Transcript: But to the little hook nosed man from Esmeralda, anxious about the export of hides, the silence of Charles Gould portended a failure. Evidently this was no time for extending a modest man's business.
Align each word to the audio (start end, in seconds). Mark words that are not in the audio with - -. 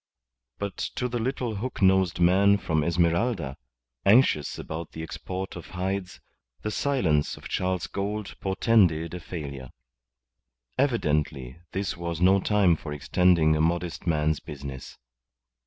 But 0.57 0.77
to 0.95 1.07
the 1.07 1.19
little 1.19 1.57
hook 1.57 1.79
nosed 1.79 2.19
man 2.19 2.57
from 2.57 2.83
Esmeralda, 2.83 3.55
anxious 4.03 4.57
about 4.57 4.93
the 4.93 5.03
export 5.03 5.55
of 5.55 5.67
hides, 5.67 6.19
the 6.63 6.71
silence 6.71 7.37
of 7.37 7.47
Charles 7.47 7.85
Gould 7.85 8.33
portended 8.41 9.13
a 9.13 9.19
failure. 9.19 9.69
Evidently 10.75 11.59
this 11.73 11.95
was 11.97 12.19
no 12.19 12.39
time 12.39 12.75
for 12.75 12.91
extending 12.93 13.55
a 13.55 13.61
modest 13.61 14.07
man's 14.07 14.39
business. 14.39 14.97